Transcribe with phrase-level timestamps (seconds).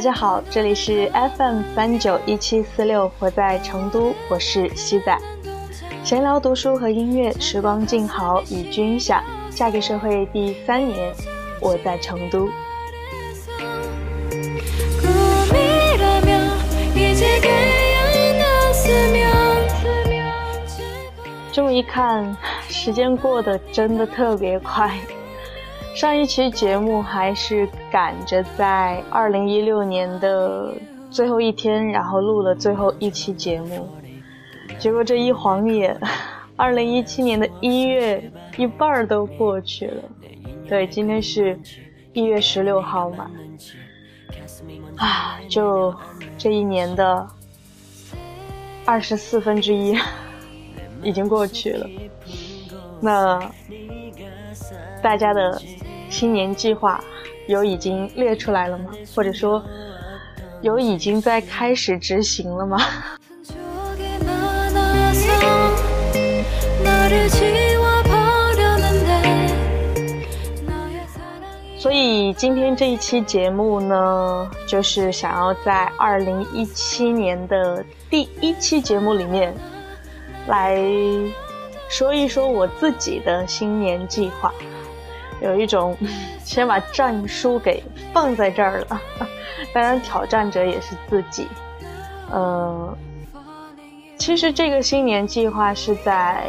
[0.00, 5.14] 大家好，这里是 FM 三九一七四六，我在成都，我是西仔。
[6.02, 9.22] 闲聊读书和音乐，时光静好与君享。
[9.50, 11.12] 嫁给社会第三年，
[11.60, 12.48] 我在成都。
[21.52, 22.34] 这么一看，
[22.70, 24.98] 时间过得真的特别快。
[26.00, 30.72] 上一期节目还是赶着在二零一六年的
[31.10, 33.86] 最后一天，然后录了最后一期节目。
[34.78, 35.94] 结果这一晃眼，
[36.56, 40.02] 二零一七年的一月一半儿都过去了。
[40.66, 41.60] 对，今天是
[42.14, 43.30] 一月十六号嘛。
[44.96, 45.94] 啊，就
[46.38, 47.28] 这一年的
[48.86, 49.94] 二十四分之一
[51.04, 51.86] 已经过去了。
[53.02, 53.38] 那
[55.02, 55.60] 大家的。
[56.10, 57.02] 新年计划
[57.46, 58.90] 有已经列出来了吗？
[59.14, 59.64] 或者说
[60.60, 62.78] 有已经在开始执行了吗？
[71.78, 79.54] 所以今天这一期节目呢，就是想要在二零一七年的第一期节目里面
[80.46, 80.78] 来
[81.88, 84.52] 说一说我自己的新年计划。
[85.40, 85.96] 有一种
[86.44, 89.00] 先把战书给放在这儿了，
[89.72, 91.48] 当然挑战者也是自己。
[92.30, 92.96] 呃，
[94.16, 96.46] 其实这个新年计划是在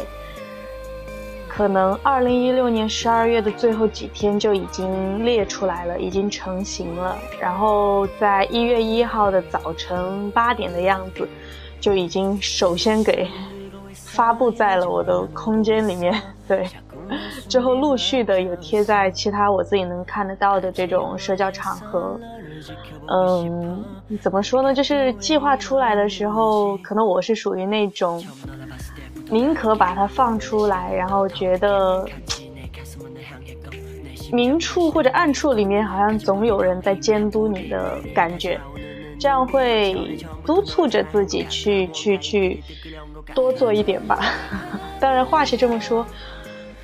[1.48, 7.18] 可能二零一六年十二月的最后几天就已经列出来了，已经成型了。
[7.40, 11.28] 然后在一月一号的早晨八点的样子，
[11.80, 13.28] 就已经首先给
[13.92, 16.22] 发布在了我的空间里面。
[16.46, 16.66] 对。
[17.48, 22.18] 之后陆续的有贴在其他我自己能看得到的这种社交场合，
[23.08, 23.84] 嗯，
[24.20, 24.72] 怎么说呢？
[24.72, 28.24] 就是计划出来的时候，可能我是属于那种
[29.30, 32.06] 宁可把它放出来，然后觉得
[34.32, 38.58] 明处或者暗处里面好像总有人在监督你的感觉，
[39.18, 42.62] 这样会督促着自己去去去
[43.34, 44.20] 多做一点吧。
[44.98, 46.06] 当然话是这么说。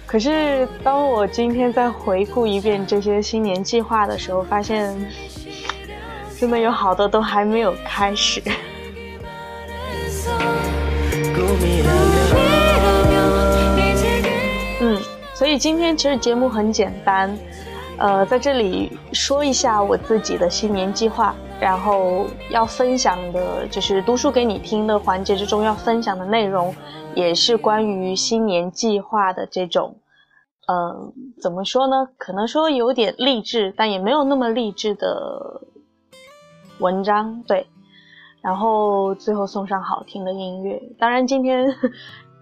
[0.08, 4.96] 可是，当我今天再回顾一遍这些新年计划的时候，发现
[6.40, 8.42] 真的有好多都还没有开始。
[14.80, 14.98] 嗯，
[15.34, 17.38] 所以今天其实节目很简单，
[17.98, 26.74] 呃，在这里说一下我自己的新年计划，然后要分享的就是读书给你听的环节之中要分享的内容。
[27.14, 29.96] 也是关于新年计划的这种，
[30.68, 32.10] 嗯，怎么说呢？
[32.16, 35.62] 可能说有点励志，但也没有那么励志的
[36.78, 37.42] 文章。
[37.42, 37.66] 对，
[38.40, 40.80] 然后最后送上好听的音乐。
[40.96, 41.66] 当然，今天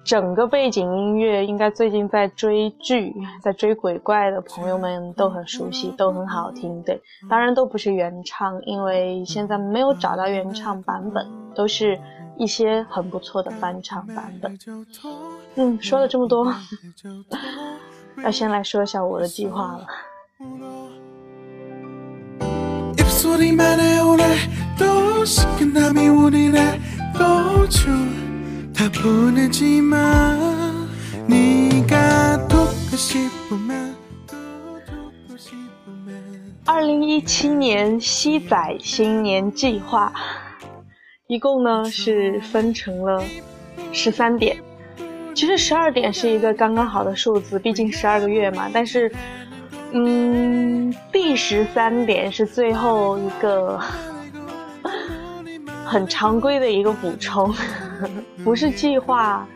[0.06, 3.12] 整个背景音乐应该最近在追剧、
[3.42, 6.80] 在追鬼怪的朋友们都很熟悉，都很好听。
[6.82, 11.98] 对，当然都不是原唱，因为现在没有找到原唱版本，都是。
[12.38, 14.58] 一些很不错的翻唱版本。
[15.54, 16.54] 嗯，说了这么多，
[18.22, 19.86] 要先来说一下我的计划了。
[36.66, 40.12] 二零一七年西仔新年计划。
[41.26, 43.22] 一共呢是分成了
[43.92, 44.56] 十三点，
[45.34, 48.70] 其实十二点是一个刚刚好的数字，毕竟十二个月嘛。
[48.72, 49.10] 但是，
[49.92, 53.80] 嗯，第十三点是最后一个
[55.86, 57.54] 很常规的一个补充，
[58.44, 59.46] 不是计划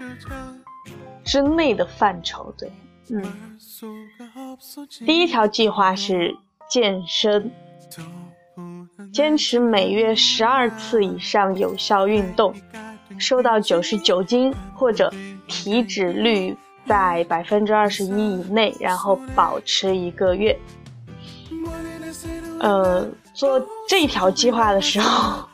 [1.25, 2.55] 之内的范畴。
[2.57, 2.73] 对，
[3.11, 3.59] 嗯，
[5.05, 6.37] 第一条计划是
[6.69, 7.51] 健身。
[9.13, 12.55] 坚持每月十二次以上有效运动，
[13.19, 15.13] 瘦到九十九斤或者
[15.49, 16.57] 体脂率
[16.87, 20.57] 在百分之二十一以内，然后保持一个月。
[22.61, 25.49] 呃，做这条计划的时候，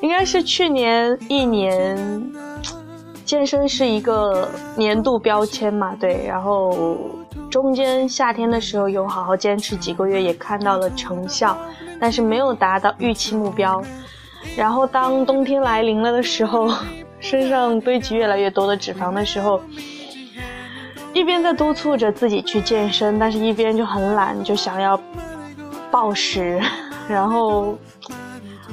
[0.00, 2.32] 应该是去年一年，
[3.24, 6.98] 健身是一个年度标签嘛，对，然后
[7.50, 11.56] 中间夏天的时候有好好坚持几个月，也看到了成效。
[12.00, 13.82] 但是没有达到预期目标，
[14.56, 16.70] 然后当冬天来临了的时候，
[17.18, 19.60] 身上堆积越来越多的脂肪的时候，
[21.12, 24.96] 一边在督促着自己去健身，但是一边就很懒，就想要
[25.90, 26.60] 暴食，
[27.10, 27.76] 然后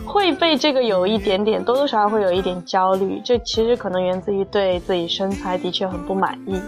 [0.06, 3.22] 会被这个有一点点多多少少会有一点焦虑。
[3.24, 6.62] 这其实可能源自于对自己身材的确很不满意。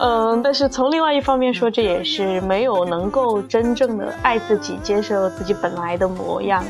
[0.00, 6.64] 嗯，但是从另外一方面说，这也是没有能够真正的爱自己、接受自己本来的模样。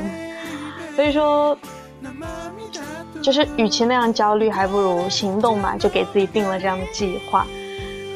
[0.96, 1.56] 所以说，
[3.22, 7.46] 就是与其那样焦虑，还不如行动嘛，就给自己定了这样的计划。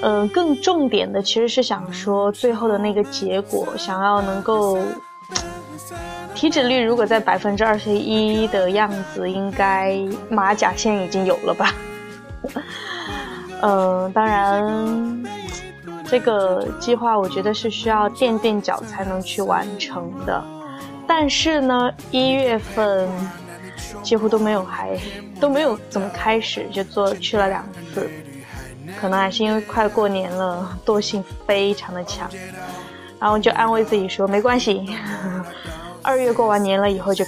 [0.00, 4.78] 嗯，更重点的其实是想说，最后的那个结果，想要能够
[6.34, 9.96] 体脂率如果在百分之二十一的样子，应该
[10.28, 11.74] 马甲线已经有了吧。
[13.60, 15.24] 嗯，当然，
[16.04, 20.42] 这个计划我觉得是需要垫垫脚才能去完成的。
[21.06, 23.08] 但是呢，一月份
[24.02, 24.98] 几乎都没有还
[25.40, 27.64] 都没有怎么开始，就做去了两
[27.94, 28.10] 次，
[29.00, 32.28] 可能还是因为快过年了，惰性非常的强。
[33.22, 34.84] 然后就安慰自己说没关系，
[36.02, 37.24] 二月过完年了以后就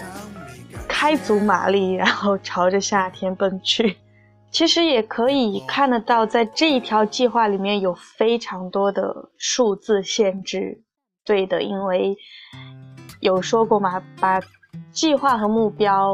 [0.88, 3.96] 开足马力，然后朝着夏天奔去。
[4.50, 10.82] 其实也可以看得到，在这一条计划里面有非常多的数字限制。
[11.24, 12.16] 对的，因为
[13.20, 14.40] 有说过嘛，把
[14.90, 16.12] 计划和目标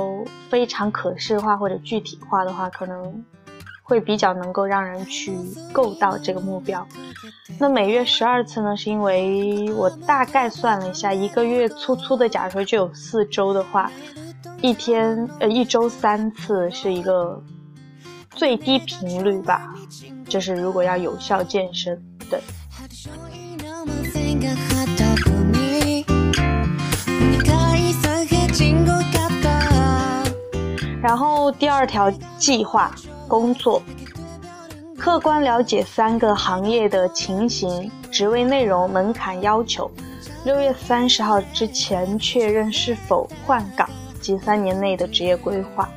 [0.51, 3.25] 非常可视化或者具体化的话，可能
[3.91, 5.37] 会比较能够让人去
[5.73, 6.87] 够到这个目标。
[7.59, 13.91] 那每月十二次呢，是因为我大概算了一下，一个月粗粗的假如说就有四周的话，
[14.63, 17.43] 一天呃一周三次是一个。
[18.37, 19.75] 最低频率吧，
[20.27, 22.01] 就是如果要有效健身，
[22.31, 22.41] 对。
[31.03, 32.09] 然后第二条
[32.39, 32.95] 计划
[33.31, 33.81] 工作，
[34.99, 39.89] 客观了解三个行业的情形、职位内容、门槛要求，
[40.45, 43.89] 六月三十号之前确认是否换岗
[44.21, 45.89] 及三年内的职业规划。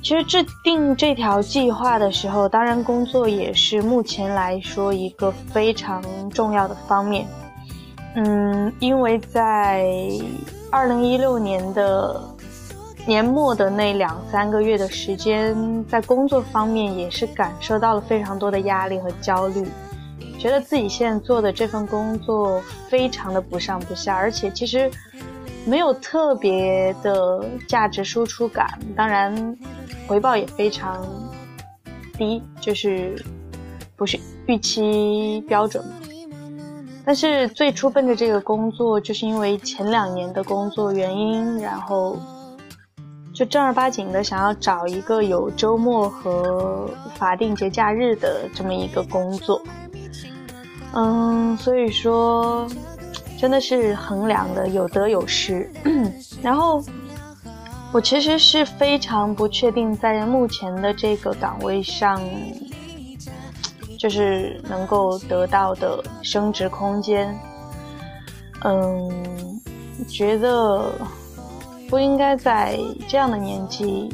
[0.00, 6.00] 其实制定这条计划的时候，当然工作也是目前来说一个非常
[6.30, 7.26] 重要的方面。
[8.14, 9.84] 嗯，因为在
[10.70, 12.22] 二零一六年的
[13.06, 19.66] 年末的那两三个月的时间，在工作方面也是感受到了非常多的压力和焦虑，
[20.38, 24.90] 觉得自己现在做的这份工作非常的不上不下，而且其实
[25.64, 28.78] 没有特别的价值输出感。
[28.96, 29.56] 当然。
[30.06, 31.02] 回报也非常
[32.18, 33.16] 低，就是
[33.96, 35.82] 不是预期标准。
[37.06, 42.18] 但是最初奔着这个工作，就是因为前两年的工作原因，然后
[43.34, 49.60] 就正儿八经的想要找一个有周末和法定节假日的这么一个工作。
[50.92, 52.66] 嗯，所以说
[53.38, 55.68] 真的是衡量的有得有失，
[56.40, 56.82] 然后。
[57.92, 62.20] 我其实是非常不确定，在目前的这个岗位上，
[63.96, 67.32] 就是能够得到的升值空间。
[68.64, 69.08] 嗯，
[70.08, 70.90] 觉得
[71.94, 74.08] 不应该在这样的年纪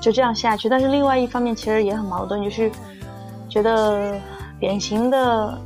[0.00, 0.70] 就这样下去。
[0.70, 2.72] 但是另外一方面，其实也很矛盾，就是
[3.46, 4.18] 觉得
[4.58, 5.58] 典型的。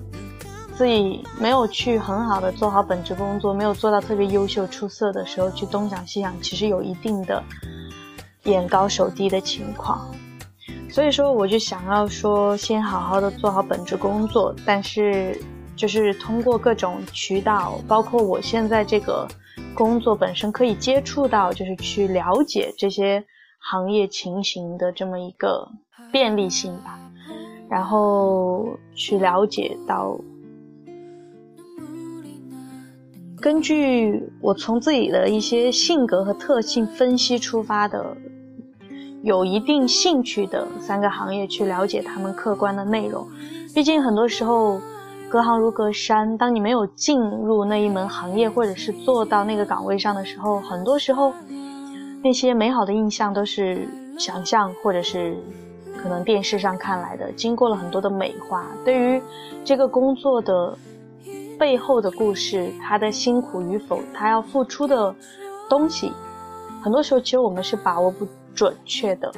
[0.76, 7.40] 自己没有去很好的做好本职工作，没有做到特别优秀出色的时候，去东想西想，其实有一定的
[8.42, 10.04] 眼高手低的情况。
[10.90, 15.40] 所以说，我就想要说，先好好的做好本职工作，但是
[15.76, 19.28] 就是通过各种渠道，包括我现在这个
[19.74, 23.24] 工作本身可以接触到，就是去了解这些
[23.58, 25.68] 行业情形的这么一个
[26.12, 26.98] 便利性吧，
[27.68, 30.16] 然后去了解到。
[33.40, 38.16] 根据我从自己的一些性格和特性分析出发的，
[39.22, 43.28] 有一定兴趣的三个行业去了解他们客观的内容。
[43.74, 44.80] 毕竟很多时候
[45.34, 51.34] 隔行如隔山，当你没有进入那一门行业或者是做到那个岗位上的时候，很多时候
[52.22, 55.36] 那些美好的印象都是想象或者是
[56.00, 58.64] 可能电视上看来的，经过了很多的美化。
[58.84, 59.20] 对于
[59.64, 60.78] 这个工作的。
[61.56, 65.14] 背后的故事，他的辛苦与否，他要付出的
[65.68, 66.12] 东西，
[66.82, 69.32] 很多时候其实我们是把握不准确的。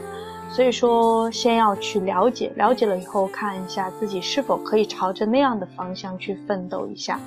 [0.56, 7.20] 所以说，先要去了解，了解了以后，看一下自己是否可以朝着那样的方向去奋斗一下。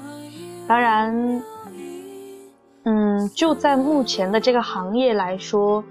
[0.67, 1.39] 当然，
[2.85, 5.83] 嗯，就在目前的这个行业来说，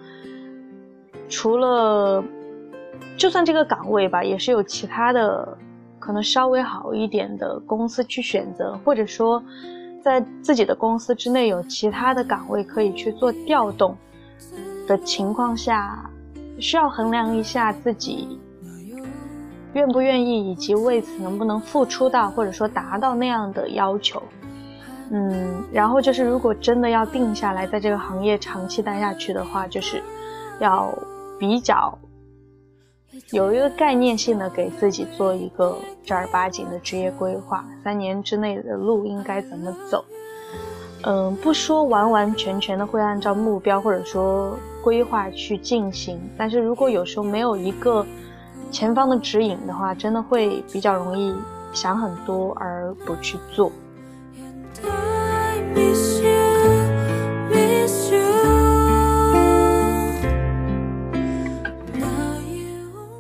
[1.28, 2.25] 除了，
[3.16, 5.57] 就算这个岗位吧，也是有其他的。
[6.00, 9.40] 可能稍微好一点的公司去选择，或者说
[10.02, 13.97] 在自己的公司之内有其他的岗位可以去做调动
[14.88, 16.11] 的情况下，
[16.60, 18.38] 需要衡量一下自己
[19.74, 24.22] 愿不愿意，以及为此能不能付出到或者说达到那样的要求。
[25.10, 30.02] 嗯，然后就是如果真的要定下来在这个行业长期待下去的话，就是
[30.60, 30.92] 要
[31.38, 31.98] 比较。
[33.32, 40.04] 有一个概念性的给自己做一个正儿八经的职业规划，三年之内的路应该怎么走？
[41.05, 48.05] 嗯，不说完完全全的会按照目标或者说规划去进行，但是如果有时候没有一个
[48.71, 51.35] 前方的指引的话，真的会比较容易
[51.73, 53.71] 想很多而不去做。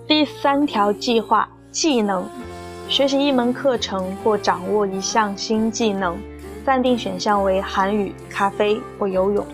[0.06, 2.24] 第三条计划：技能，
[2.88, 6.16] 学习一门课程或掌握一项新技能，
[6.68, 9.46] 暂定选项为韩语、咖啡或游泳。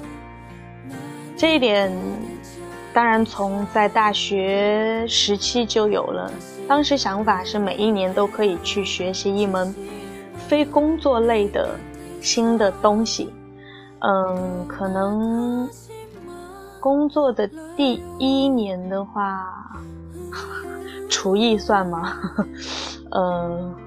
[1.37, 1.97] 这一点，
[2.93, 6.29] 当然从在大学时期就有了。
[6.67, 9.73] 当时想法是每一年都可以去学习一门
[10.49, 11.79] 非工作类的
[12.21, 13.33] 新的东西。
[14.01, 15.71] 嗯，可能
[16.81, 19.71] 工作的第一年的话。
[21.09, 22.13] 厨艺算吗？
[23.13, 23.75] 呃，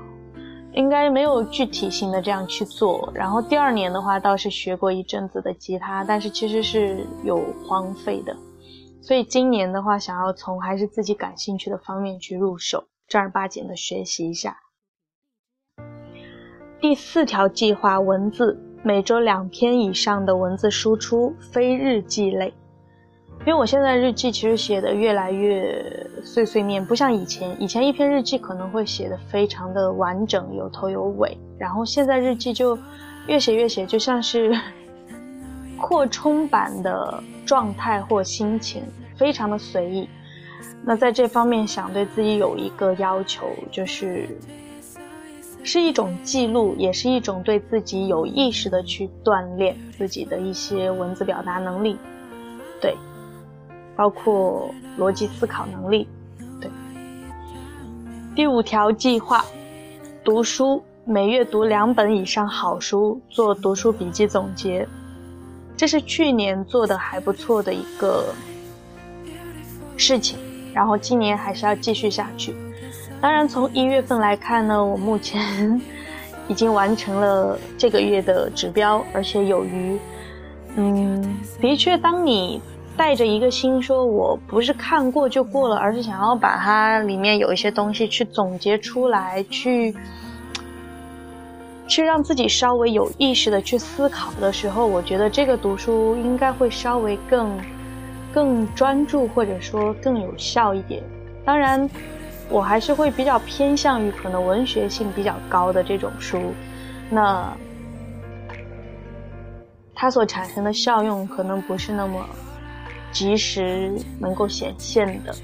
[0.77, 3.12] 应该没有具体性的这样去做。
[3.12, 8.38] 然后第二年的话，倒是学过一阵子的吉他，但是其实是有荒废的。
[9.01, 14.55] 所以今年的话，想要从还是自己感兴趣的方面去入手，正儿八经的学习一下。
[16.79, 22.53] 第四条计划：文字，每周两篇以上的文字输出，非日记类。
[23.47, 25.81] 因为我现在日记其实写的越来越
[26.21, 27.55] 碎碎念，不像以前。
[27.61, 31.37] 以前一篇日记可能会写的非常的完整，有头有尾。
[31.57, 32.77] 然后现在日记就
[33.25, 34.53] 越写越写，就像是
[35.79, 38.83] 扩充版的状态或心情，
[39.15, 40.09] 非常的随意。
[40.83, 44.27] 那在这方面想对自己有一个要求，就是
[45.63, 51.95] 是一种记录，也是一种对自己有意识的去锻炼自己的一些文字表达能力。
[52.81, 52.93] 对。
[53.97, 56.07] 包括逻辑思考能力，
[56.61, 56.69] 对。
[58.35, 59.43] 第五条计划，
[60.23, 64.87] 读书，每月读两本以上好书，做读书笔记总结。
[65.75, 68.25] 这是去年做的还不错的一个
[69.97, 70.37] 事情，
[70.75, 72.55] 然后今年还是要继续下去。
[73.19, 75.81] 当然，从一月份来看呢，我目前
[76.47, 79.97] 已经完成了这个月的指标，而且有余。
[80.75, 82.61] 嗯，的确，当你。
[82.97, 89.95] 带着一个心说，我不是看过就过了，而是想要把它里面有一些东西去总结出来，去
[91.87, 97.57] 去让自己稍微有意识的去思考的时候，我觉得这个读书应该会稍微更
[98.33, 101.03] 更专注，或者说更有效一点。
[101.45, 101.87] 当然，
[102.49, 106.51] 我还是会比较偏向于可能文学性比较高的这种书，
[107.11, 107.55] 那
[109.93, 112.25] 它所产生的效用可能不是那么。
[113.17, 115.36] 及时能够显现的，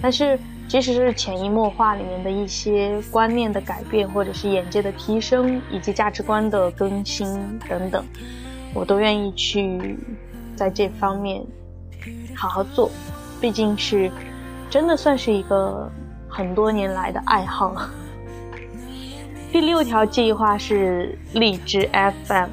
[0.00, 8.04] 但是即使是潜移默化里面的一些观念的改变，或者是眼界的提升，以及价值观的更新等等，
[8.72, 9.98] 我都愿意去
[10.54, 11.44] 在这方面
[12.36, 12.88] 好好做。
[13.40, 14.08] 毕竟是
[14.70, 15.90] 真的算是一个
[16.28, 17.90] 很多年来的爱好了。
[19.50, 21.90] 第六条计划是荔枝
[22.28, 22.48] FM，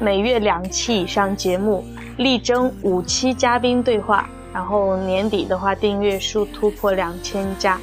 [0.00, 1.84] 每月两期以上节目。
[2.18, 7.80] 力争五期嘉宾对话，然后年底的话订阅数突破两千加，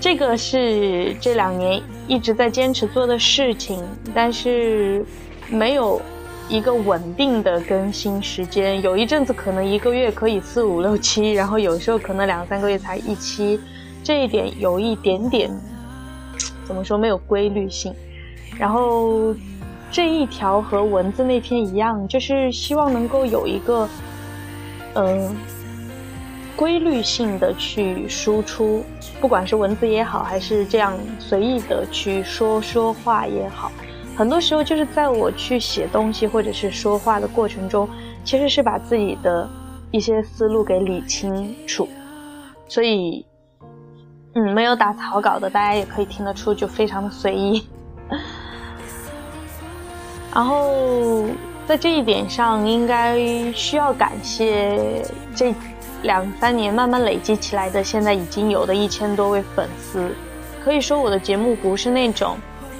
[0.00, 5.04] 这个是这两年一直在坚持做的事情，但是
[5.50, 6.00] 没有
[6.48, 13.60] 一个稳定的更新时间，有一阵子可能一个月可以四五六期，然后有时候可能两三个月才一期，
[14.02, 15.50] 这一点有一点点
[16.64, 17.94] 怎么说没有规律性，
[18.58, 19.34] 然后。
[19.90, 23.88] 这一条和文字那篇一样，就是希望能够有一个，
[24.94, 25.34] 嗯，
[26.54, 28.84] 规律性的去输出，
[29.20, 33.72] 不管是文字也好，还是这样随意的去说说话也好，
[34.16, 37.88] 很多时候就是在我去写东西或者是说话的过程中，
[38.24, 39.48] 其实是把自己的
[39.90, 41.88] 一些思路给理清楚，
[42.68, 43.24] 所以，
[44.34, 47.66] 嗯，没有打草稿的，大家也可以听得出，就非常的随意。
[50.34, 51.24] 然后
[51.66, 53.18] 在这一点上，应该
[53.52, 55.02] 需要感谢
[55.34, 55.54] 这
[56.02, 60.14] 两三年慢慢累积起来的，现在已经有的一千多位粉丝。
[60.62, 62.36] 可以说我的节目不是那种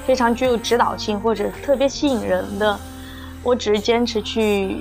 [0.06, 2.78] 非常具有指导性或者特别吸引人的，
[3.42, 4.78] 我只是坚持去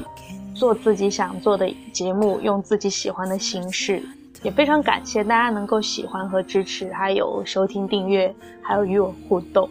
[0.53, 4.03] 做自己想做的节目，用自己喜欢的形式。
[4.43, 9.67] 也非常感谢大家能够喜欢和支持，还有收听、订阅，还有与我互动。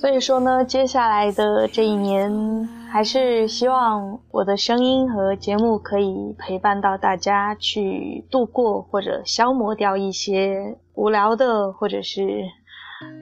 [0.00, 12.46] 所以说呢，接下来的这一年，还是希望我的声音和节目可以陪伴到大家去度过或者消磨掉一些无聊的，或者是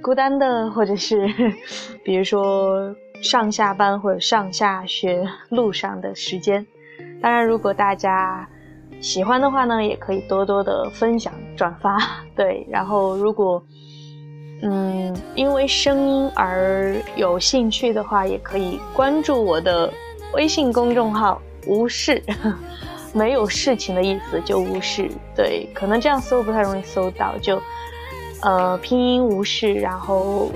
[0.00, 1.26] 孤单的，或者是
[2.04, 6.64] 比如说上下班或者上下学路上的时间。
[7.20, 8.48] 当然，如果大家
[9.00, 11.98] 喜欢的话呢，也可以多多的分享转发。
[12.36, 13.60] 对，然后如果。
[14.60, 19.92] 嗯，因为声音而有兴趣的话，也可以关注我的
[20.32, 22.20] 微信公众号“无事”，
[23.14, 25.08] 没有事情的意思，就无事。
[25.36, 27.62] 对，可能这样搜不太容易搜到，就
[28.40, 30.50] 呃拼音无事，然后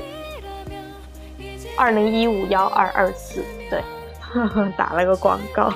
[1.76, 3.80] 二零一五幺二二四，对，
[4.76, 5.72] 打了个广告。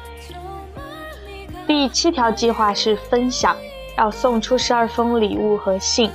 [1.66, 3.56] 第七条计划是分享，
[3.96, 6.10] 要送出十二封礼物和信。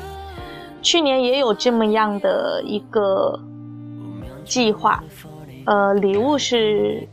[0.81, 3.39] 去年也有这么样的一个
[4.43, 5.03] 计划，
[5.65, 7.07] 呃，礼物是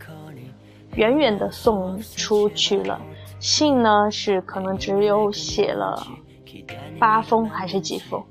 [0.94, 2.98] 远远的送出去了，
[3.38, 6.06] 信呢是可能只有写了
[6.98, 8.22] 八封还是几封。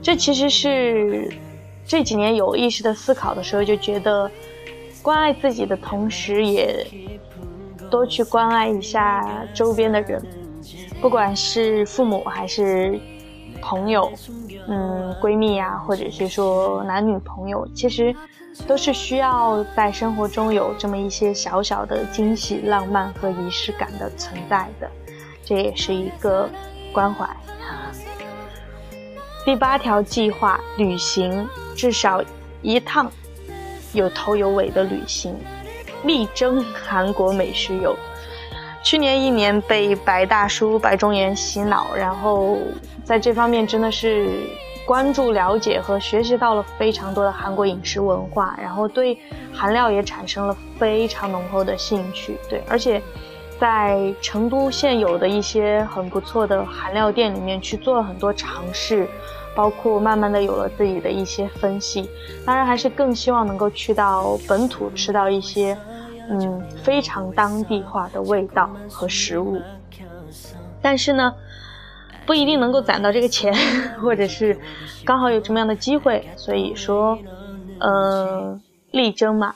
[0.00, 1.28] 这其实是
[1.84, 4.30] 这几年有意识的思考的时候，就觉得
[5.02, 6.86] 关爱自己的同时，也
[7.90, 10.24] 多去关爱一下周边的人，
[11.00, 13.00] 不管是父母还是。
[13.66, 14.12] 朋友，
[14.68, 18.14] 嗯，闺蜜呀，或者是说男女朋友，其实
[18.64, 24.88] 都是需要在生活中有这么一些小小的惊喜、浪漫和仪式感的存在的，
[25.44, 26.48] 这也是一个
[26.92, 27.28] 关怀。
[29.44, 32.22] 第八条计划，旅行至少
[32.62, 33.10] 一趟，
[33.92, 35.36] 有头有尾的旅行，
[36.04, 37.96] 力争韩国美食游。
[38.84, 42.58] 去年一年被白大叔白中原洗脑，然后
[43.06, 44.28] 在这方面真的是
[44.84, 49.16] 关注、了解和学习到了非常多的韩国饮食文化，然后对
[49.54, 52.36] 韩料也产生了非常浓厚的兴趣。
[52.50, 53.00] 对，而且
[53.60, 59.08] 在成都现有的一些很不错的韩料店里面去做了很多尝试，
[59.54, 62.10] 包括慢慢的有了自己的一些分析。
[62.44, 65.78] 当然，还是更希望能够去到本土吃到一些。
[66.28, 69.62] 嗯，非常当地化的味道和食物，
[70.82, 71.32] 但是呢，
[72.26, 73.54] 不一定能够攒到这个钱，
[74.02, 74.58] 或者是
[75.04, 77.16] 刚好有这么样的机会，所以说，
[77.78, 78.60] 呃，
[78.90, 79.54] 力争嘛。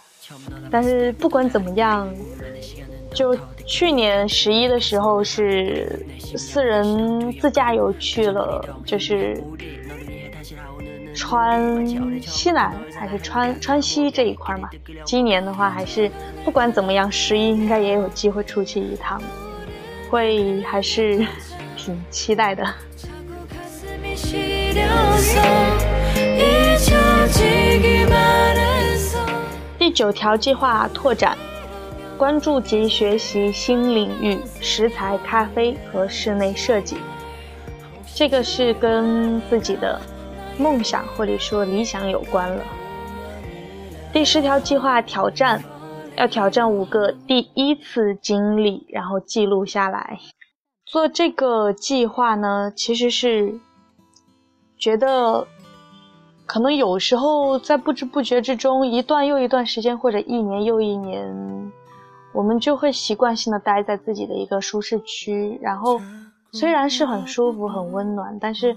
[0.70, 2.08] 但是不管怎么样，
[3.12, 6.06] 就去年十一的时候是
[6.36, 9.42] 四人自驾游去了，就是。
[11.12, 11.84] 川
[12.22, 14.70] 西南还是川川西这一块嘛？
[15.04, 16.10] 今年的话，还是
[16.44, 19.20] 不管怎么样，十一应该也有机会出去一趟，
[20.08, 21.26] 会还是
[21.80, 22.62] 挺期待的。
[29.78, 31.38] 第九条计划拓展，
[32.18, 36.98] 关注及学习新领域，食材、咖啡和室内设计。
[38.14, 39.98] 这个是跟自己的。
[40.58, 42.62] 梦想或者说理想有关了。
[44.12, 45.64] 第十条计划挑战，
[46.16, 50.18] 要挑战五个第一次经历，然后记录下来。
[50.90, 53.60] 做这个计划呢，其实是
[54.76, 55.46] 觉得
[56.46, 61.72] 可能有时候在不知不觉之中，一段又一段时间，或者一年又一年，
[62.34, 66.00] 我们就会习惯性的待在自己的一个舒适区，然后
[66.50, 68.76] 虽然是很舒服、很温暖，但是。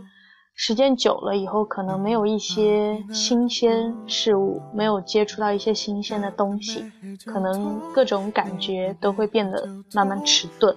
[0.56, 6.92] 时间久了以后，可能没有一些新鲜事物，没有接触到一些新鲜的东西，
[7.26, 10.76] 可能各种感觉都会变得慢慢迟钝。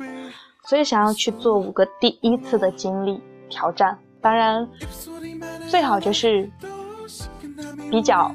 [0.69, 4.69] 所以想要去做五个第一次的经历挑战，当然
[5.69, 6.51] 最好就是
[7.91, 8.31] 比较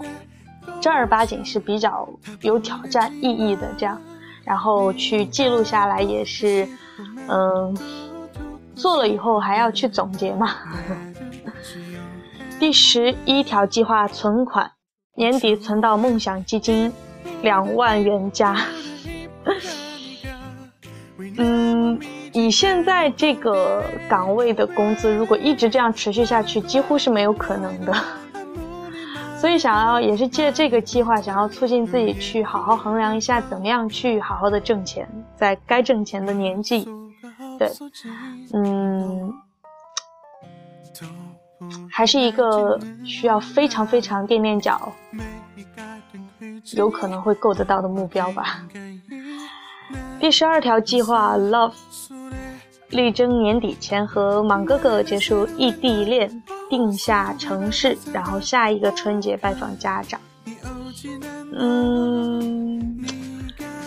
[0.79, 2.07] 正儿八经是比较
[2.41, 4.01] 有挑战意义的这样，
[4.45, 6.67] 然后去记录下来也是，
[7.27, 7.77] 嗯，
[8.75, 10.55] 做了以后还要去总结嘛。
[12.59, 14.71] 第十一条计划存款，
[15.15, 16.93] 年底存到梦想基金
[17.41, 18.55] 两万元加。
[21.37, 21.99] 嗯，
[22.33, 27.93] 以现在这个岗位的工资，如果一直这样持续下去，几乎是没有可能的。
[29.37, 36.87] 所以想要也是借这个计划，想要促进自己去好好衡量一下，怎么样去好好的挣钱，在该挣钱的年纪，
[37.57, 37.69] 对，
[38.53, 39.33] 嗯。
[41.91, 44.91] 还是一个需要非常非常垫垫脚，
[46.73, 48.63] 有可能会够得到的目标吧。
[50.19, 51.73] 第十二条计划，Love，
[52.91, 60.19] 力争年底前和莽哥哥结束异地恋，定下城市，然后下一个春节拜访家长。
[61.53, 62.99] 嗯，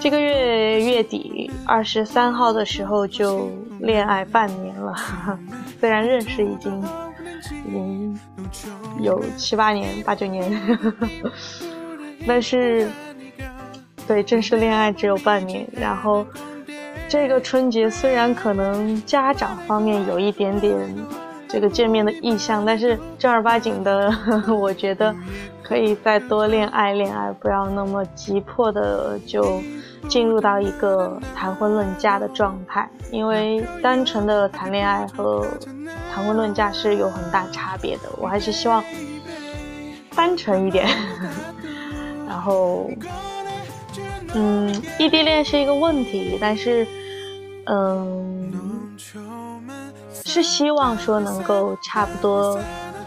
[0.01, 3.49] 这个月月底二十三号的时候就
[3.81, 4.95] 恋爱半年了，
[5.81, 6.83] 虽然认识已经。
[7.67, 8.19] 已经
[9.01, 10.51] 有七八年、八九年，
[12.27, 12.89] 但是
[14.07, 15.69] 对正式恋爱只有半年。
[15.73, 16.27] 然后
[17.15, 20.77] 这个春节虽然可能家长方面有一点点
[21.47, 24.13] 这个见面的意向，但是正儿八经的，
[24.51, 25.15] 我觉得
[25.63, 29.63] 可以再多恋爱恋爱，不要那么急迫的就
[30.09, 35.47] 进入到一个谈婚论嫁的状态，因为单纯的谈恋爱和。
[36.13, 38.83] 谈婚论嫁是有很大差别的，我还是希望
[40.17, 40.87] 单纯一点。
[42.27, 42.89] 然后，
[44.35, 46.87] 嗯，异地恋是一个问题，但是，
[47.67, 48.53] 嗯，
[50.25, 52.59] 是希望说能够差不多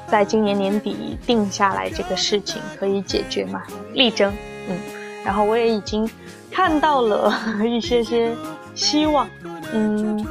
[0.08, 4.34] 在今年年底定下来这个事情可以解决嘛，力争，
[4.70, 4.78] 嗯。
[5.24, 6.10] 然后我也已经
[6.52, 7.34] 看到了
[7.66, 8.36] 一些些
[8.74, 9.28] 希望，
[9.74, 10.26] 嗯。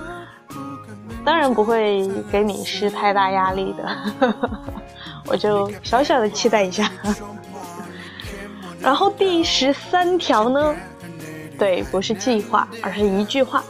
[1.24, 3.96] 当然不会给你施太大压力的，
[5.26, 6.88] 我就小小的期待一下。
[8.80, 10.72] 然后第十三条呢，
[11.58, 13.64] 对，不是计划，而是一句话：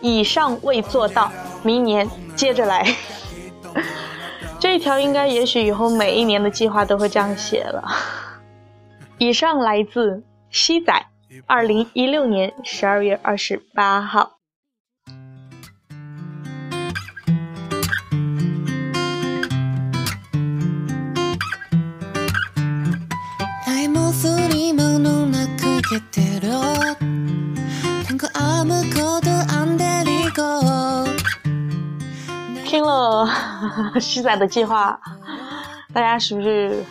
[0.00, 1.30] 以上未做到，
[1.62, 2.86] 明年接着来。
[4.58, 7.84] 这一条应该也许以后每一年的计划都会这样写了。
[9.18, 11.06] 以上来自西仔，
[11.46, 14.32] 二零一六年十二月二十八号。
[33.08, 33.28] 了
[34.00, 34.98] 西仔的计划，
[35.92, 36.84] 大家是不是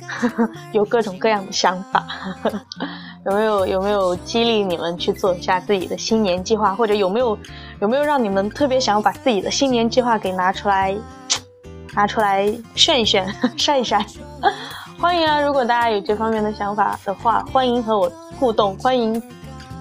[0.72, 2.06] 有各种各样的想法？
[3.26, 6.74] 有没有有没有激励你们去做一下自己的新年计划？
[6.74, 7.38] 或者有没有
[7.80, 10.96] 有没有让你们特别想要把自己的新年计划给拿出来
[11.94, 14.04] 拿出来炫一炫、 晒一晒？
[15.00, 15.40] 欢迎啊！
[15.40, 19.22] 如果大家有这方面的想法的话，欢迎和我互动，欢迎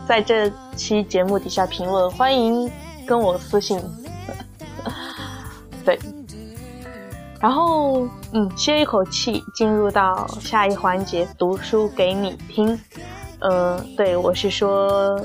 [0.07, 2.69] 在这期节目底下评论，欢迎
[3.05, 3.81] 跟我私信。
[5.87, 5.97] 对，
[7.39, 12.77] 然后嗯，歇一口气，进入到下一环节，读书给你听。
[13.39, 15.17] 呃，对我是说，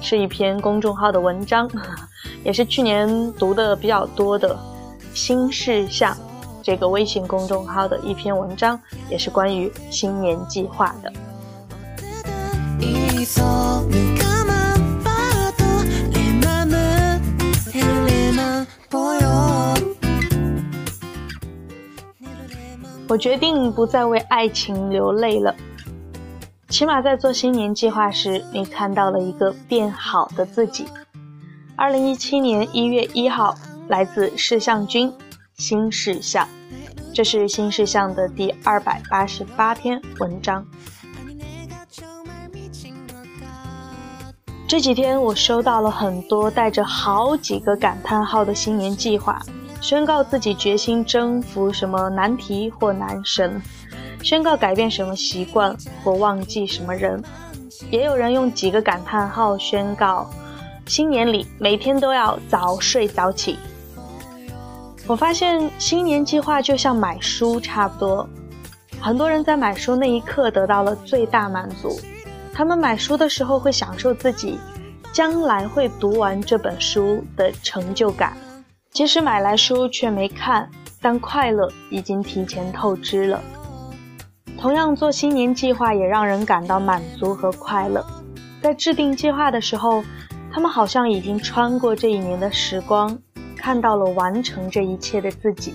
[0.00, 1.70] 是一篇公众号的文章，
[2.42, 4.58] 也是去年读的比较多的
[5.14, 6.16] 新事项。
[6.60, 8.76] 这个微信公众号的一篇文章，
[9.08, 11.12] 也是关于新年计划的。
[23.12, 25.54] 我决定不再为爱情流泪了，
[26.70, 30.86] 起码在做新年计划时，你看到了一个变好的自己。
[31.76, 33.54] 二零一七年一月一号，
[33.88, 35.12] 来自释向君。
[35.58, 36.48] 新世相，
[37.12, 40.66] 这是新世相的第二百八十八篇文章。
[44.66, 49.38] 这几天我收到了很多带着好几个感叹号的新年计划，
[49.82, 53.60] 宣告自己决心征服什么难题或男神，
[54.22, 57.20] 宣告改变什么习惯或忘记什么人。
[57.90, 60.30] 也有人用几个感叹号宣告，
[60.86, 63.58] 新年里每天都要早睡早起。
[65.08, 68.28] 我发现新年计划就像买书差不多，
[69.00, 72.00] 很多人在买书那一刻得到了最大满足。
[72.54, 74.60] 他们买书的时候会享受自己
[75.12, 78.36] 将来会读完这本书的成就感，
[78.92, 83.42] 即使买来书却没看，但快乐已经提前透支了。
[84.58, 88.04] 同样，做新年计划也让人感到满足和快乐。
[88.60, 90.04] 在制定计划的时候，
[90.52, 93.18] 他们好像已经穿过这一年的时光。
[93.56, 95.72] 看到了完成这一切的自己，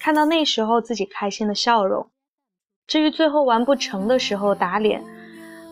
[0.00, 2.08] 看到那时候自己开心的笑容。
[2.86, 5.04] 至于最后完不成的时候打脸，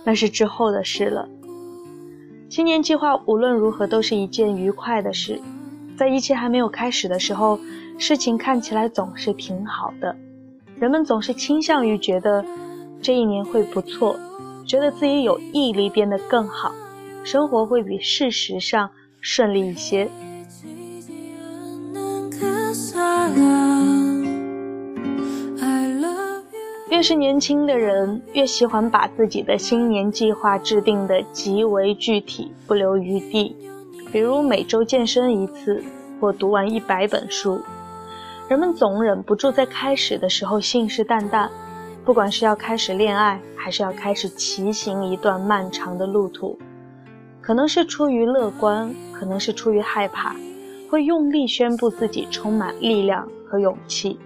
[0.05, 1.27] 那是之后的事了。
[2.51, 5.41] 新年计划无论如何都是一件愉快的事，
[5.97, 7.59] 在一切还没有开始的时候，
[7.99, 10.17] 事情看起来总是挺好的。
[10.79, 12.45] 人们总是倾向于觉得
[13.01, 14.19] 这一年会不错，
[14.67, 16.73] 觉得自己有毅力变得更好，
[17.23, 20.09] 生活会比事实上顺利一些。
[26.91, 33.57] 越是年轻的人，越喜欢把自己的新年计划制定的极为具体，不留余地。
[34.15, 35.83] 比如每周健身一次，
[36.21, 37.61] 或读完一百本书。
[38.49, 41.49] 人们总忍不住在开始的时候信誓旦旦，
[42.05, 46.57] 不管是要开始恋爱，还是要开始骑行一段漫长的路途，
[47.41, 50.37] 可能是出于乐观，可能是出于害怕，
[50.89, 54.17] 会用力宣布自己充满力量和勇气。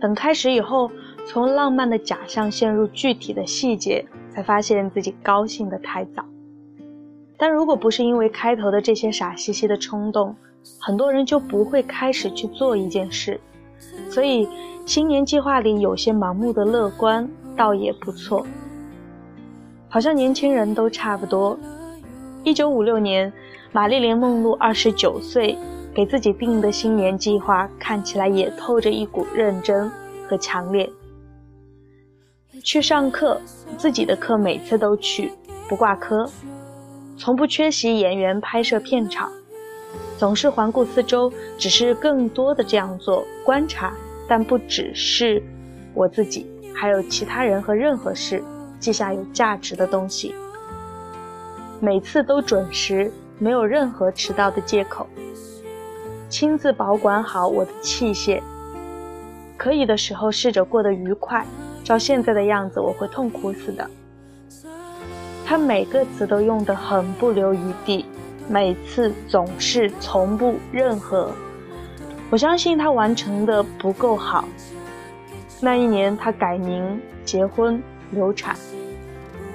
[0.00, 0.90] 等开始以后，
[1.26, 6.24] 从浪漫的假象陷入具体的细节，才发现自己高兴得太早。
[7.42, 10.32] 但如果不是因为开头的这些傻兮兮的冲动，
[10.78, 13.40] 很多人就不会开始去做一件事，
[14.08, 14.48] 所以
[14.86, 18.46] 新年计划里有些盲目的乐观倒也不错。
[19.88, 21.58] 好像年轻人都差不多。
[22.44, 23.32] 一九五六年，
[23.72, 25.58] 玛丽莲·梦露二十九岁，
[25.92, 29.90] 给自己定的新年计划看起来也透着一股认真
[30.28, 30.88] 和强烈。
[32.62, 33.40] 去上课，
[33.76, 35.32] 自己的课每次都去，
[35.68, 36.30] 不挂科，
[37.22, 39.30] 从不缺席演员拍摄片场。
[40.18, 43.92] 总是环顾四周，只是更多的这样做观察，
[44.26, 45.40] 但不只是
[45.94, 48.42] 我自己，还有其他人和任何事，
[48.80, 50.34] 记下有价值的东西。
[51.78, 55.06] 每次都准时，没有任何迟到的借口。
[56.28, 58.42] 亲自保管好我的器械，
[59.56, 61.46] 可以的时候试着过得愉快。
[61.84, 63.88] 照现在的样子，我会痛苦死的。
[65.44, 68.04] 他每个词都用得很不留余地。
[68.48, 71.30] 每次总是从不任何，
[72.28, 74.44] 我相信他完成的不够好。
[75.60, 78.56] 那一年他改名、结婚、流产，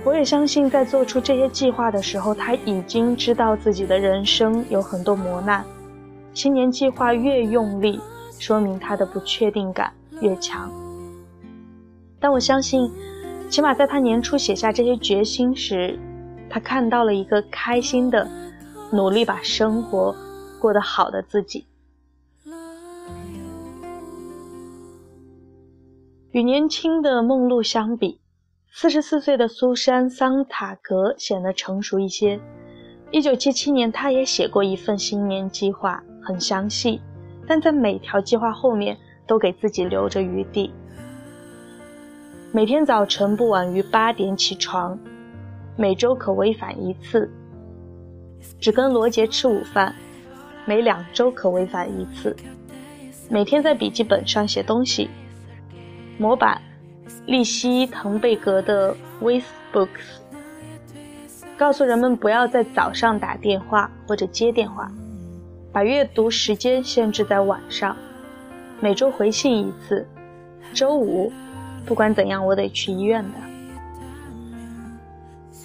[0.06, 5.64] 我也相信在做出这些计划的时候，他已经知道自己的人生有很多磨难。
[6.34, 8.00] 新年计划越用力，
[8.40, 10.72] 说明他的不确定感越强。
[12.22, 12.90] 但我相信，
[13.50, 16.00] 起码在他年初写下这些决心时，
[16.50, 18.28] 他看到了一个开心的。
[18.90, 20.16] 努力把生活
[20.62, 21.66] 过得好的自己，
[26.32, 28.22] 与年轻的梦露相比，
[28.72, 32.40] 四十四岁的苏珊·桑塔格显得成熟一些。
[33.12, 37.02] 一九七七年，她也写过一份新年计划，很详细，
[37.46, 40.72] 但在每条计划后面都给自己留着余地。
[42.58, 44.98] 每天早晨不晚于八点起床，
[45.76, 47.30] 每周可违反一次。
[48.60, 49.94] 只跟罗杰吃午饭，
[50.66, 52.36] 每两周可违反一次。
[53.30, 55.08] 每天在笔记本上写东西。
[56.18, 56.60] 模板：
[57.28, 60.18] 利希滕贝格的 With Books。
[61.60, 64.92] 告诉人们不要在早上打电话或者接电话，
[65.72, 67.96] 把阅读时间限制在晚上。
[68.80, 70.08] 每周回信一次。
[70.74, 71.32] 周五，
[71.88, 73.32] 不管怎样，我得去医院的。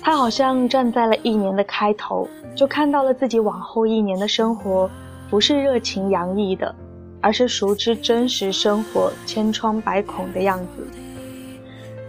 [0.00, 4.88] 他好像站在了一年的开头，就看到了自己往后一年的生活，
[5.28, 6.74] 不是热情洋溢的，
[7.20, 10.86] 而是熟知真实生活千疮百孔的样子。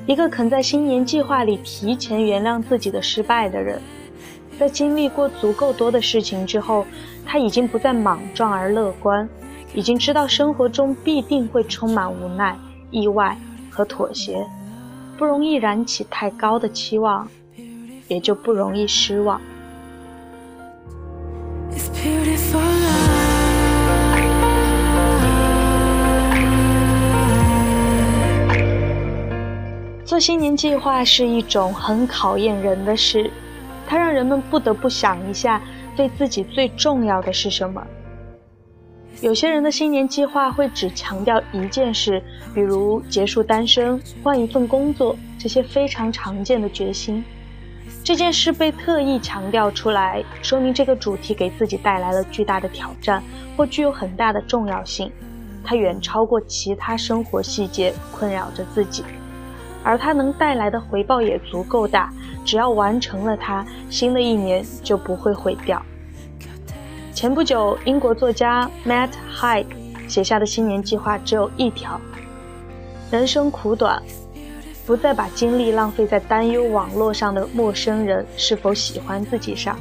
[0.05, 3.81] 一个肯在新年计划里提前原谅自己的失败的人，
[4.59, 6.85] 在经历过足够多的事情之后，
[7.25, 9.27] 他已经不再莽撞而乐观，
[9.73, 12.57] 已经知道生活中必定会充满无奈、
[12.91, 13.37] 意外
[13.73, 14.45] 和妥协，
[15.17, 17.27] 不容易燃起太高的期望。
[18.09, 19.39] 也就不容易失望。
[30.05, 33.31] 做新年计划是一种很考验人的事，
[33.87, 35.61] 它让人们不得不想一下，
[35.95, 37.81] 对自己最重要的是什么。
[39.21, 42.21] 有些人的新年计划会只强调一件事，
[42.53, 47.23] 比如结束单身、换一份工作，这些非常常见的决心。
[48.03, 53.23] 这件事被特意强调出来，说明这个主题给自己带来了巨大的挑战，
[53.55, 55.09] 或具有很大的重要性。
[55.63, 59.03] 它远超过其他生活细节，困扰着自己，
[59.83, 62.11] 而它能带来的回报也足够大。
[62.43, 65.81] 只要完成了它，新的一年就不会毁掉。
[67.13, 69.67] 前不久，英国作家 Matt Haig
[70.07, 72.01] 写下的新年计划只有一条：
[73.11, 74.01] 人生苦短。
[74.85, 79.77] 不再把精力浪费在担忧网络上的陌生人是否喜欢自己上。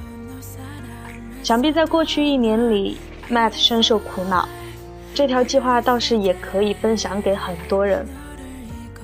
[1.42, 4.48] 想必在过去一年里，Matt 深受苦恼。
[5.12, 8.06] 这条计划倒是也可以分享给很多人。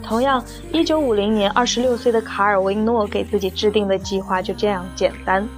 [0.02, 5.48] 同样，1950年26岁的卡尔维诺给自己制定的计划就这样简单：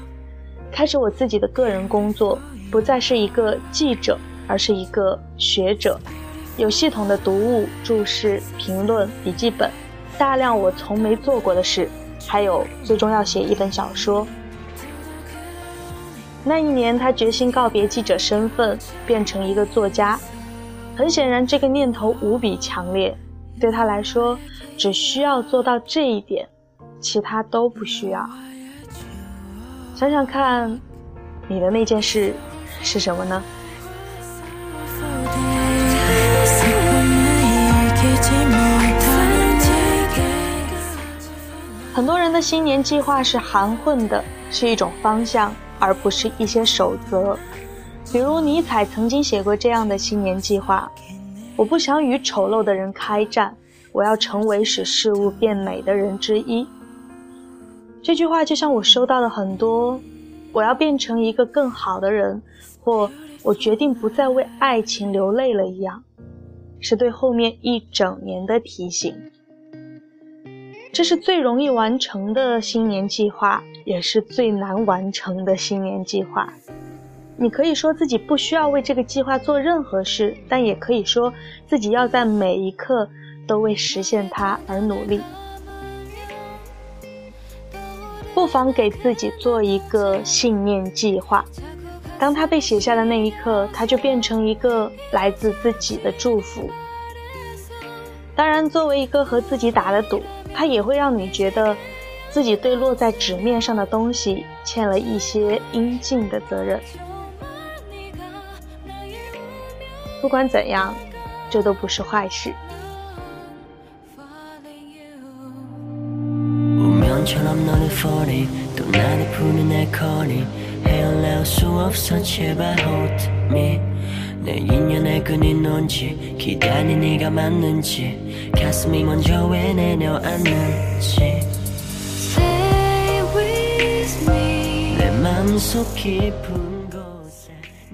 [0.72, 2.38] 开始我自己的个人工作，
[2.70, 5.98] 不再是一个记者，而是一个学者，
[6.56, 9.70] 有系统的读物、注释、评论、笔记本。
[10.16, 11.88] 大量我从没做过的事，
[12.26, 14.26] 还有最终要写一本小说。
[16.44, 20.18] 那一年，他决心告别记者身份，变成一个作家。
[20.96, 23.16] 很显然，这个念头无比强烈。
[23.58, 24.38] 对他来说，
[24.76, 26.48] 只需要做到这一点，
[27.00, 28.28] 其他都不需要。
[29.94, 30.80] 想想看，
[31.48, 32.34] 你的那件事
[32.82, 33.42] 是什么呢？
[41.92, 47.36] 很多人的新年计划是含混的，是一种方向，而不是一些守则。
[48.10, 50.90] 比如尼采曾经写过这样的新年计划
[51.56, 53.54] ：“我不想与丑陋的人开战，
[53.92, 56.66] 我要成为使事物变美的人之一。”
[58.02, 60.00] 这句话就像我收到的很多
[60.52, 62.40] “我要变成一个更好的人”
[62.90, 63.08] 或
[63.44, 66.02] “我决定不再为爱情流泪了”一样，
[66.80, 69.14] 是对后面一整年的提醒。
[70.92, 76.52] 这是最容易完成的新年计划，也是最难完成的新年计划。
[77.36, 81.32] 你可以说自己不需要为这个计划做任何事，但也可以说
[81.68, 83.08] 自己要在每一刻
[83.46, 85.20] 都为实现它而努力。
[88.34, 91.44] 不妨给自己做一个信念计划，
[92.20, 96.70] 当它被写下的那一刻，它就变成一个来自自己的祝福。
[98.36, 100.22] 当然，作为一个和自己打的赌。
[100.52, 101.74] 它也会让你觉得，
[102.28, 106.78] 自己对落在纸面上的东西欠了一些应尽的责任。
[110.20, 110.94] 不管怎样，
[111.48, 112.52] 这都不是坏事。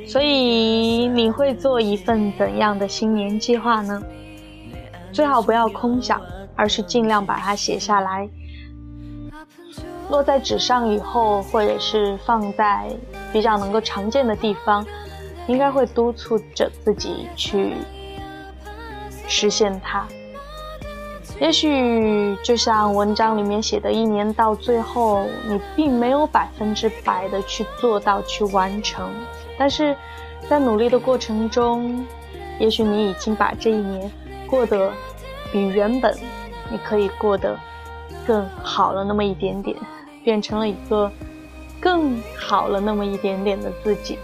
[0.06, 4.02] 所以你会做一份怎样的新年计划呢？
[5.12, 6.20] 最好不要空想，
[6.54, 8.28] 而是尽量把它写下来，
[10.10, 12.88] 落在纸上以后，或者是放在
[13.32, 14.84] 比较能够常见的地方。
[15.48, 17.74] 应该会督促着自己去
[19.28, 20.04] 实现它。
[21.40, 29.08] 也许就像文章里面写的，一年到最后，你并没有百分之百的去做到去完成，
[29.56, 29.94] 但是
[30.48, 32.04] 在努力的过程中，
[32.58, 34.10] 也许你已经把这一年
[34.50, 34.90] 过得
[35.52, 36.12] 比原本
[36.72, 37.56] 你可以过得
[38.26, 39.76] 更好了那么一点点，
[40.26, 41.08] 变成了一个
[41.78, 44.18] 更好了那么一点点的自己。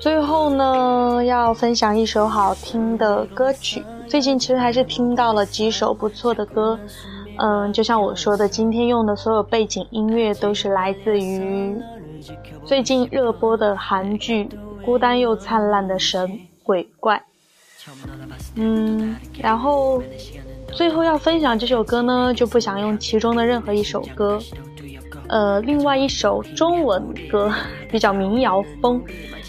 [0.00, 3.84] 最后呢，要分享一首好听的歌曲。
[4.08, 6.76] 最近其实还是听到了几首不错的歌，
[7.38, 11.76] 嗯，就像我说的，今天用的所有背景音乐都是来自于
[12.64, 14.44] 最近热播的韩剧
[14.84, 17.16] 《孤单又灿烂的神鬼怪》。
[18.56, 20.02] 嗯，然后。
[20.74, 24.38] 最后要分享这首歌呢，就不想用其中的任何一首歌，
[25.28, 27.50] 呃，另外一首中文歌
[27.90, 29.02] 比较民谣风，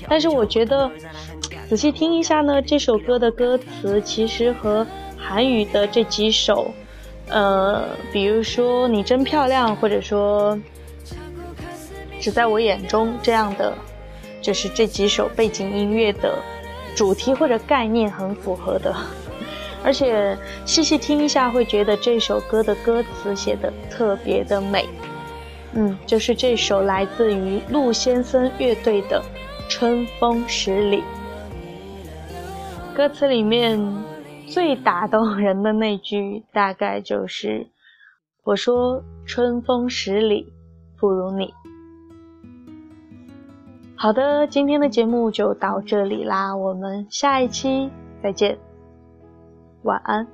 [0.08, 0.90] 但是我觉得
[1.68, 4.86] 仔细听一下呢，这首歌的歌词其实和
[5.18, 6.72] 韩语的这几首，
[7.28, 10.58] 呃，比如说你真漂亮，或者说
[12.22, 13.74] 只在我眼中这样的，
[14.42, 16.38] 就是这几首背景音乐的
[16.98, 18.94] 主题或者概念很符合的。
[19.84, 24.90] 而且细细听一下，会觉得这首歌的歌词写的特别的美。
[25.74, 29.24] 嗯，就是这首来自于陆先生乐队的
[29.72, 30.98] 《春风十里》。
[32.96, 33.80] 歌词里面
[34.48, 37.68] 最打动人的那句，大概就是
[38.44, 40.52] “我说春风十里
[41.00, 41.54] 不如你”。
[44.00, 47.90] 好的，今天的节目就到这里啦，我们下一期
[48.22, 48.56] 再见。
[49.82, 50.28] 晚安。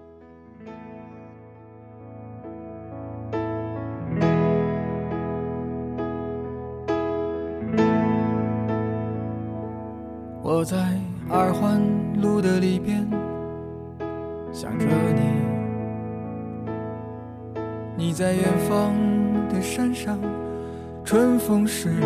[10.41, 10.75] 我在
[11.29, 11.81] 二环
[12.21, 13.07] 路的里边
[14.51, 14.85] 想着
[15.15, 15.21] 你，
[17.95, 18.93] 你在远方
[19.47, 20.19] 的山上，
[21.05, 22.05] 春风十里。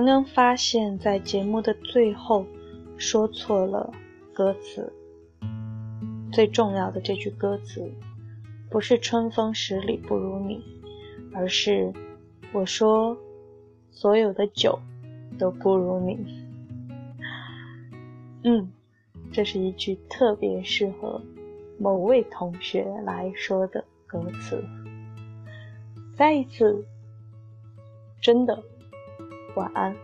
[0.00, 2.46] 刚刚发现，在节目的最后
[2.96, 3.92] 说错了
[4.32, 4.90] 歌词。
[6.32, 7.86] 最重要的这句歌词，
[8.70, 10.64] 不是“春风十里不如你”，
[11.36, 11.92] 而是
[12.50, 13.14] 我说
[13.90, 14.80] 所有的酒
[15.38, 16.16] 都不如你。
[18.44, 18.72] 嗯，
[19.30, 21.20] 这是一句特别适合
[21.78, 24.64] 某位同学来说的歌词。
[26.16, 26.86] 再一次，
[28.22, 28.62] 真的。
[29.54, 29.94] 晚安。